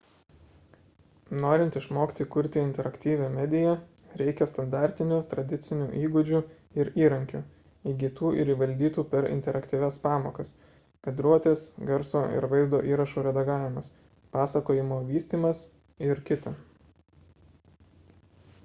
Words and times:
norint 1.41 1.75
išmokti 1.79 2.25
kurti 2.35 2.59
interaktyvią 2.67 3.25
mediją 3.35 3.73
reikia 4.21 4.47
standartinių 4.51 5.19
tradicinių 5.33 5.85
įgūdžių 6.07 6.41
ir 6.83 6.89
įrankių 7.03 7.41
įgytų 7.93 8.31
ir 8.43 8.51
įvaldytų 8.55 9.05
per 9.13 9.29
interaktyvias 9.37 9.99
pamokas 10.09 10.51
kadruotės 11.11 11.67
garso 11.93 12.25
ir 12.41 12.49
vaizdo 12.57 12.81
įrašų 12.95 13.27
redagavimas 13.31 13.91
pasakojimo 14.41 15.01
vystymas 15.13 15.65
ir 16.11 16.25
kt. 16.31 16.55